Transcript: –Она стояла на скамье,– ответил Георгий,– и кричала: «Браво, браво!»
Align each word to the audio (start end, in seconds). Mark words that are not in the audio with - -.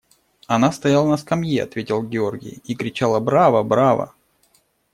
–Она 0.55 0.71
стояла 0.71 1.07
на 1.09 1.15
скамье,– 1.17 1.61
ответил 1.63 2.01
Георгий,– 2.01 2.59
и 2.63 2.73
кричала: 2.73 3.19
«Браво, 3.19 3.61
браво!» 3.61 4.15